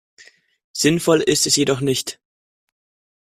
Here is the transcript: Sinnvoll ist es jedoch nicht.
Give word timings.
Sinnvoll 0.73 1.19
ist 1.21 1.45
es 1.45 1.57
jedoch 1.57 1.79
nicht. 1.79 2.19